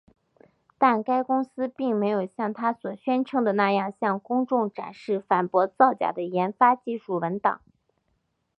[0.79, 7.61] 但该公司并没有像它所宣称的那样向公众展示反驳造假的研发技术文档。